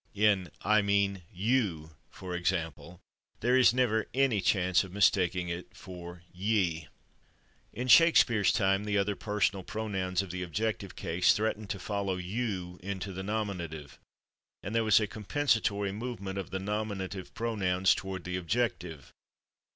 [0.15, 2.99] In "I mean /you/," for example,
[3.41, 6.87] there is never any chance of mistaking it for /ye/.
[7.71, 12.79] In Shakespeare's time the other personal pronouns of the objective case threatened to follow /you/
[12.79, 13.99] into the nominative,
[14.63, 19.13] and there was a compensatory movement of the nominative pronouns toward the objective.